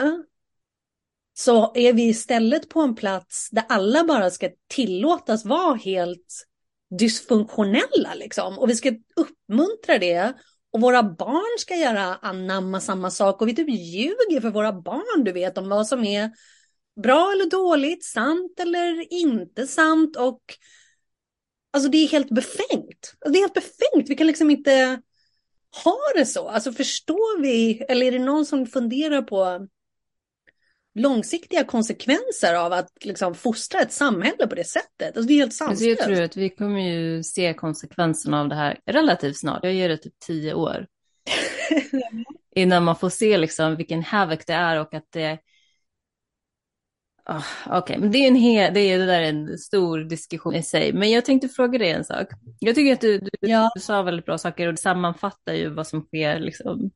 [1.34, 6.46] så är vi istället på en plats där alla bara ska tillåtas vara helt
[6.98, 8.58] dysfunktionella liksom.
[8.58, 10.32] Och vi ska uppmuntra det.
[10.72, 13.42] Och våra barn ska göra anamma samma sak.
[13.42, 16.30] Och vi typ ljuger för våra barn, du vet, om vad som är
[17.02, 20.16] bra eller dåligt, sant eller inte sant.
[20.16, 20.42] Och
[21.72, 23.14] alltså det är helt befängt.
[23.20, 24.10] Alltså, det är helt befängt.
[24.10, 25.02] Vi kan liksom inte
[25.84, 26.48] ha det så.
[26.48, 29.68] Alltså förstår vi, eller är det någon som funderar på
[30.94, 35.16] långsiktiga konsekvenser av att liksom fostra ett samhälle på det sättet.
[35.16, 35.98] Alltså det är helt sanslöst.
[35.98, 39.64] Jag tror att vi kommer ju se konsekvenserna av det här relativt snart.
[39.64, 40.86] Jag ger det typ tio år.
[42.56, 45.38] Innan man får se liksom vilken havoc det är och att det...
[47.30, 47.98] Oh, Okej, okay.
[47.98, 50.92] men det är, en hel, det, är, det där är en stor diskussion i sig.
[50.92, 52.28] Men jag tänkte fråga dig en sak.
[52.58, 53.70] Jag tycker att du, du, ja.
[53.74, 56.90] du sa väldigt bra saker och det sammanfattar ju vad som sker liksom,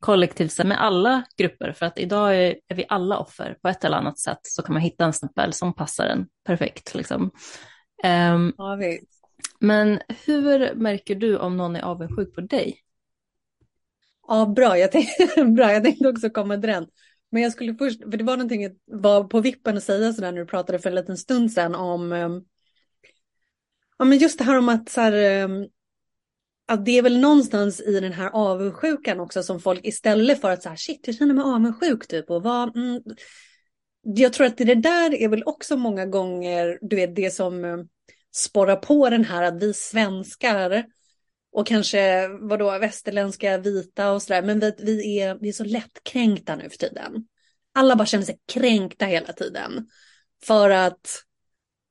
[0.00, 3.96] kollektivt med alla grupper, för att idag är, är, vi alla offer på ett eller
[3.96, 6.94] annat sätt, så kan man hitta en stämpel som passar en perfekt.
[6.94, 7.30] Liksom.
[8.04, 8.78] Um, ja,
[9.60, 12.76] men hur märker du om någon är avundsjuk på dig?
[14.28, 14.78] Ja, bra.
[14.78, 15.72] Jag, tänkte, bra.
[15.72, 16.86] jag tänkte också komma till den.
[17.34, 20.32] Men jag skulle först, för det var någonting jag var på vippen att säga sådär
[20.32, 22.28] när du pratade för en liten stund sedan om, eh,
[23.98, 25.48] ja men just det här om att så här, eh,
[26.68, 30.62] att det är väl någonstans i den här avundsjukan också som folk istället för att
[30.62, 33.02] så här shit jag känner mig avundsjuk typ och vad mm,
[34.02, 37.76] jag tror att det där är väl också många gånger du vet det som eh,
[38.34, 40.84] sporrar på den här att vi svenskar
[41.54, 46.56] och kanske vadå västerländska vita och sådär men vi, vi, är, vi är så lättkränkta
[46.56, 47.26] nu för tiden.
[47.74, 49.88] Alla bara känner sig kränkta hela tiden.
[50.44, 51.24] För att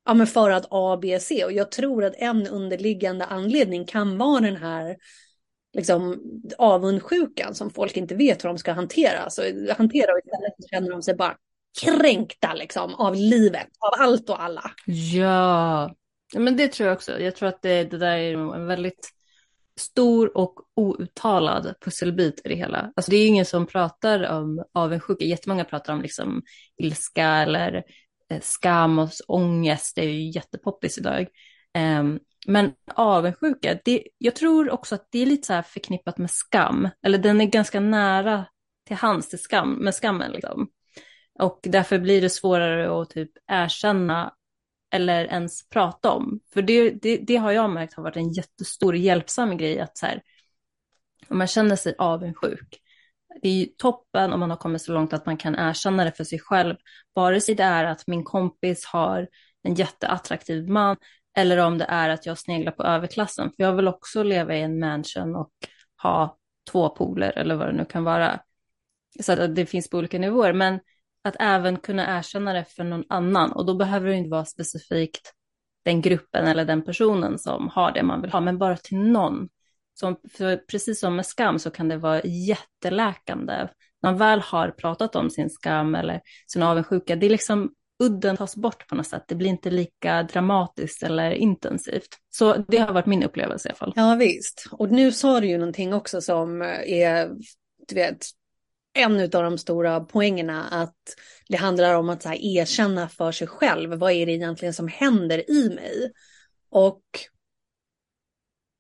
[0.06, 1.46] Ja, men för att A, B, C.
[1.46, 4.98] Och jag tror att en underliggande anledning kan vara den här
[5.74, 6.22] liksom,
[6.58, 9.30] avundsjukan som folk inte vet hur de ska hantera.
[9.30, 9.42] Så
[9.78, 11.36] hantera och istället känner de sig bara
[11.82, 14.72] kränkta liksom, av livet, av allt och alla.
[15.14, 15.96] Ja,
[16.36, 17.20] men det tror jag också.
[17.20, 19.10] Jag tror att det, det där är en väldigt
[19.80, 22.92] stor och outtalad pusselbit i det hela.
[22.96, 25.26] Alltså det är ingen som pratar om avundsjuka.
[25.26, 26.42] Jättemånga pratar om liksom
[26.78, 27.84] ilska eller
[28.30, 31.28] eh, skam och ångest det är ju jättepoppis idag.
[31.78, 36.32] Um, men avundsjuka, det, jag tror också att det är lite så här förknippat med
[36.32, 36.90] skam.
[37.06, 38.46] Eller den är ganska nära
[38.88, 40.32] till hands till skam, med skammen.
[40.32, 40.68] Liksom.
[41.40, 44.34] Och därför blir det svårare att typ erkänna
[44.94, 46.40] eller ens prata om.
[46.54, 50.06] För det, det, det har jag märkt har varit en jättestor hjälpsam grej att så
[50.06, 50.22] här,
[51.28, 52.80] om man känner sig avundsjuk,
[53.42, 56.12] det är ju toppen om man har kommit så långt att man kan erkänna det
[56.12, 56.76] för sig själv,
[57.14, 59.28] vare sig det är att min kompis har
[59.64, 60.98] en jätteattraktiv man
[61.38, 63.50] eller om det är att jag sneglar på överklassen.
[63.50, 65.52] För jag vill också leva i en mansion och
[66.04, 66.38] ha
[66.72, 68.40] två pooler eller vad det nu kan vara.
[69.20, 70.54] Så att det finns på olika nivåer.
[70.54, 70.80] Men
[71.24, 73.52] att även kunna erkänna det för någon annan.
[73.52, 75.34] Och då behöver det inte vara specifikt
[75.86, 79.50] den gruppen eller den personen som har det man vill ha, men bara till någon.
[80.00, 83.54] Som, för precis som med skam så kan det vara jätteläkande.
[84.02, 88.38] När man väl har pratat om sin skam eller sin avundsjuka, det är liksom udden
[88.38, 89.24] tas bort på något sätt.
[89.28, 92.18] Det blir inte lika dramatiskt eller intensivt.
[92.30, 93.94] Så det har varit min upplevelse i alla fall.
[93.96, 94.68] Ja visst.
[94.72, 97.32] Och nu sa du ju någonting också som eh, är,
[97.88, 98.26] du vet,
[98.94, 101.16] en av de stora poängerna att
[101.48, 103.94] det handlar om att så här, erkänna för sig själv.
[103.94, 106.12] Vad är det egentligen som händer i mig?
[106.70, 107.04] Och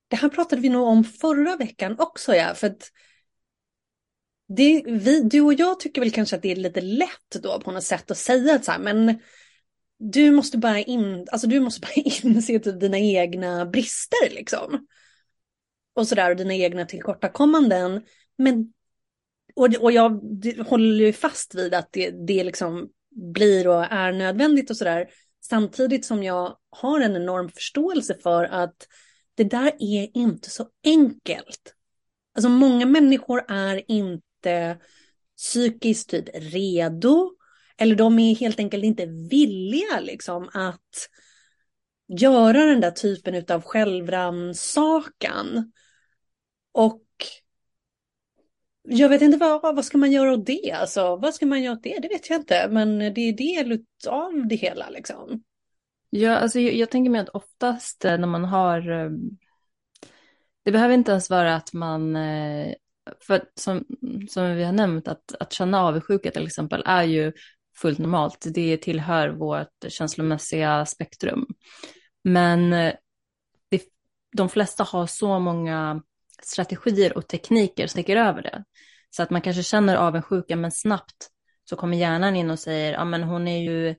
[0.08, 2.54] det här pratade vi nog om förra veckan också, ja.
[2.56, 2.92] För att
[4.48, 7.72] det, vi, du och jag tycker väl kanske att det är lite lätt då på
[7.72, 9.20] något sätt att säga att så här, men
[10.00, 11.94] du måste bara, in, alltså du måste bara
[12.24, 14.88] inse typ dina egna brister liksom.
[15.96, 18.02] Och sådär, och dina egna tillkortakommanden.
[18.38, 18.73] Men,
[19.56, 20.10] och, och jag
[20.68, 22.90] håller ju fast vid att det, det liksom
[23.34, 25.10] blir och är nödvändigt och sådär.
[25.42, 28.88] Samtidigt som jag har en enorm förståelse för att
[29.36, 31.76] det där är inte så enkelt.
[32.36, 34.78] Alltså många människor är inte
[35.38, 37.32] psykiskt typ redo.
[37.78, 41.10] Eller de är helt enkelt inte villiga liksom att
[42.20, 45.72] göra den där typen av självrannsakan.
[46.72, 47.03] Och
[48.84, 50.72] jag vet inte vad, vad ska man göra åt det?
[50.72, 52.00] Alltså, vad ska man göra åt det?
[52.00, 52.68] Det vet jag inte.
[52.72, 55.44] Men det är del av det hela liksom.
[56.10, 59.38] Ja, alltså jag, jag tänker mig att oftast eh, när man har ehm,
[60.64, 62.74] det behöver inte ens vara att man eh,
[63.20, 63.86] för som,
[64.30, 67.34] som vi har nämnt, att, att känna avundsjuka till exempel är ju
[67.78, 68.46] fullt normalt.
[68.54, 71.48] Det tillhör vårt känslomässiga spektrum.
[72.24, 72.94] Men eh,
[73.70, 73.84] det,
[74.38, 76.02] de flesta har så många
[76.46, 78.64] strategier och tekniker sticker över det.
[79.10, 81.30] Så att man kanske känner avundsjuka, men snabbt
[81.70, 83.96] så kommer hjärnan in och säger, ja men hon är ju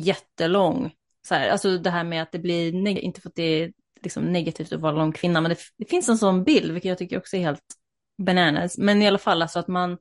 [0.00, 0.92] jättelång.
[1.28, 4.24] Så här, alltså det här med att det blir, inte för att det är liksom
[4.24, 7.18] negativt att vara lång kvinna, men det, det finns en sån bild, vilket jag tycker
[7.18, 7.76] också är helt
[8.18, 8.78] bananas.
[8.78, 9.98] Men i alla fall alltså att man,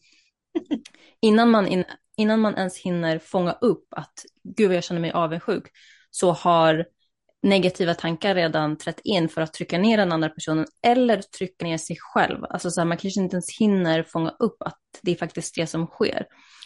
[1.22, 1.84] innan man, in,
[2.18, 5.68] innan man ens hinner fånga upp att gud vad jag känner mig avundsjuk,
[6.10, 6.86] så har
[7.46, 11.78] negativa tankar redan trätt in för att trycka ner den andra personen eller trycka ner
[11.78, 12.46] sig själv.
[12.50, 15.68] Alltså så här, man kanske inte ens hinner fånga upp att det är faktiskt det
[15.68, 16.26] som sker.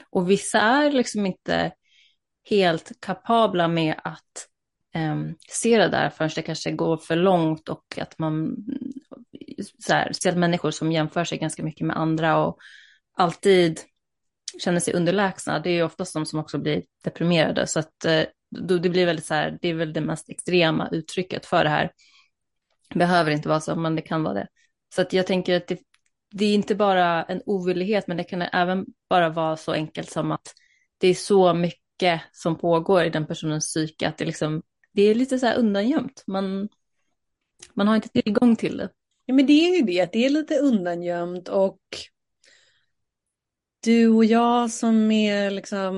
[0.09, 1.71] Och vissa är liksom inte
[2.49, 4.47] helt kapabla med att
[4.95, 8.55] um, se det där förrän det kanske går för långt och att man
[9.79, 12.57] så här, ser människor som jämför sig ganska mycket med andra och
[13.17, 13.79] alltid
[14.63, 17.67] känner sig underlägsna, det är ju oftast de som också blir deprimerade.
[17.67, 21.45] Så att eh, det blir väldigt så här, det är väl det mest extrema uttrycket
[21.45, 21.91] för det här.
[22.89, 24.47] Det behöver inte vara så, men det kan vara det.
[24.95, 25.79] Så att jag tänker att det,
[26.31, 30.31] det är inte bara en ovillighet, men det kan även bara vara så enkelt som
[30.31, 30.53] att
[30.97, 35.15] det är så mycket som pågår i den personens psyke, att det, liksom, det är
[35.15, 36.23] lite så här undangömt.
[36.27, 36.69] Man,
[37.73, 38.89] man har inte tillgång till det.
[39.25, 41.79] Ja men det är ju det, det är lite undangömt och
[43.79, 45.95] du och jag som är liksom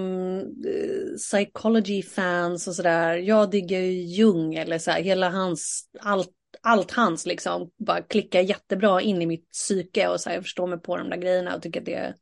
[0.65, 6.31] eh, psychology fans och sådär, jag diggar ju Jung eller så här, hela hans, allt,
[6.61, 10.67] allt hans liksom bara klickar jättebra in i mitt psyke och så här, jag förstår
[10.67, 12.15] mig på de där grejerna och tycker att det är,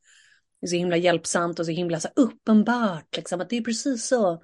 [0.67, 4.43] så himla hjälpsamt och så himla så här, uppenbart liksom att det är precis så.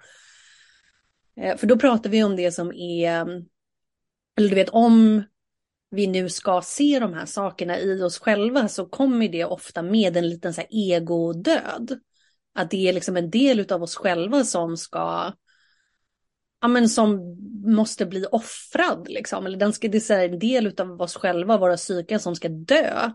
[1.41, 3.45] Eh, för då pratar vi om det som är, mm,
[4.38, 5.24] eller du vet om
[5.96, 10.18] vi nu ska se de här sakerna i oss själva så kommer det ofta med
[10.18, 12.00] en liten så här egodöd.
[12.56, 15.34] Att det är liksom en del av oss själva som ska,
[16.62, 19.46] ja men som måste bli offrad liksom.
[19.46, 23.12] Eller den ska, det är en del av oss själva, våra psyken som ska dö.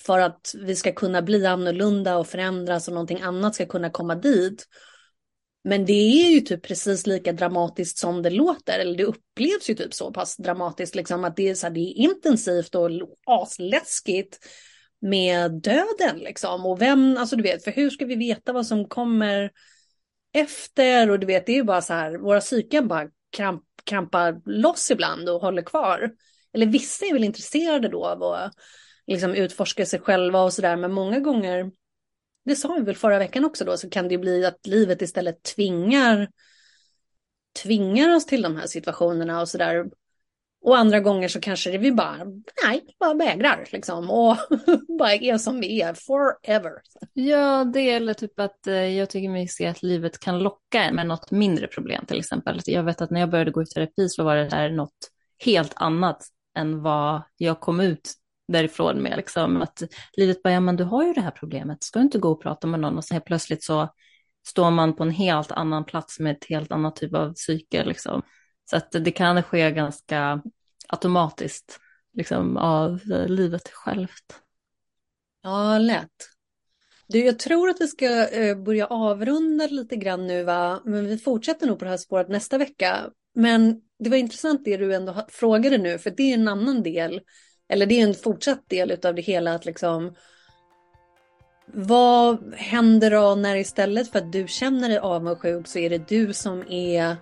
[0.00, 4.14] För att vi ska kunna bli annorlunda och förändras och någonting annat ska kunna komma
[4.14, 4.66] dit.
[5.64, 9.74] Men det är ju typ precis lika dramatiskt som det låter, eller det upplevs ju
[9.74, 12.90] typ så pass dramatiskt, liksom att det är, så här, det är intensivt och
[13.26, 14.38] asläskigt
[15.00, 16.66] med döden liksom.
[16.66, 19.50] Och vem, alltså du vet, för hur ska vi veta vad som kommer
[20.32, 21.10] efter?
[21.10, 24.90] Och du vet, det är ju bara så här, våra psyken bara kramp, krampar loss
[24.90, 26.10] ibland och håller kvar.
[26.52, 28.52] Eller vissa är väl intresserade då av att
[29.06, 31.70] liksom utforska sig själva och sådär, men många gånger
[32.48, 35.02] det sa vi väl förra veckan också då, så kan det ju bli att livet
[35.02, 36.28] istället tvingar,
[37.62, 39.86] tvingar oss till de här situationerna och sådär.
[40.60, 42.18] Och andra gånger så kanske det vi bara,
[42.64, 44.36] nej, bara vägrar liksom och
[44.98, 46.72] bara är som vi är forever.
[47.12, 50.94] Ja, det eller typ att eh, jag tycker mig se att livet kan locka en
[50.94, 52.60] med något mindre problem till exempel.
[52.64, 55.10] Jag vet att när jag började gå i terapi så var det där något
[55.44, 56.22] helt annat
[56.56, 58.14] än vad jag kom ut
[58.48, 59.16] därifrån med.
[59.16, 59.62] Liksom.
[59.62, 59.82] Att
[60.12, 62.42] livet bara, ja men du har ju det här problemet, ska du inte gå och
[62.42, 63.88] prata med någon och så helt plötsligt så
[64.46, 67.84] står man på en helt annan plats med ett helt annat typ av psyke.
[67.84, 68.22] Liksom.
[68.70, 70.42] Så att det kan ske ganska
[70.88, 71.80] automatiskt
[72.12, 74.40] liksom, av eh, livet självt.
[75.42, 76.28] Ja, lätt.
[77.06, 80.80] Du, jag tror att vi ska eh, börja avrunda lite grann nu, va?
[80.84, 83.10] men vi fortsätter nog på det här spåret nästa vecka.
[83.34, 87.20] Men det var intressant det du ändå frågade nu, för det är en annan del,
[87.68, 90.14] eller det är en fortsatt del av det hela, att liksom
[91.74, 96.32] vad händer då när istället för att du känner dig avundsjuk så är det du
[96.32, 97.16] som är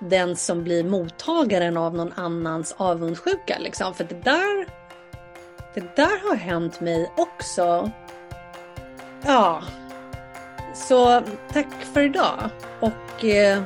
[0.00, 3.58] den som blir mottagaren av någon annans avundsjuka.
[3.58, 3.94] Liksom.
[3.94, 4.66] För det där,
[5.74, 7.90] det där har hänt mig också.
[9.22, 9.62] Ja,
[10.74, 12.50] så tack för idag.
[12.80, 13.62] Och, eh,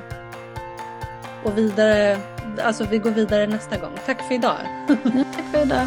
[1.44, 2.18] och vidare,
[2.60, 3.92] alltså vi går vidare nästa gång.
[4.06, 4.58] Tack för idag.
[5.34, 5.86] tack för idag.